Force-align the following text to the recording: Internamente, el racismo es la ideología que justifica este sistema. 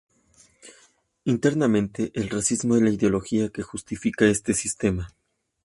Internamente, 1.25 2.09
el 2.15 2.31
racismo 2.31 2.75
es 2.75 2.81
la 2.81 2.89
ideología 2.89 3.49
que 3.49 3.61
justifica 3.61 4.25
este 4.25 4.55
sistema. 4.55 5.13